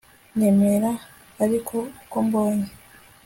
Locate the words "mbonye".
2.25-2.69